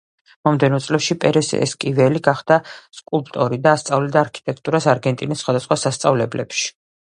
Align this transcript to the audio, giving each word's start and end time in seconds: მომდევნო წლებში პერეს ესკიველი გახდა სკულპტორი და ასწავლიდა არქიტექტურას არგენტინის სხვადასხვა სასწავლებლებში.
მომდევნო 0.47 0.77
წლებში 0.85 1.17
პერეს 1.25 1.49
ესკიველი 1.57 2.23
გახდა 2.29 2.57
სკულპტორი 3.01 3.61
და 3.67 3.77
ასწავლიდა 3.81 4.23
არქიტექტურას 4.27 4.91
არგენტინის 4.97 5.45
სხვადასხვა 5.47 5.83
სასწავლებლებში. 5.87 6.69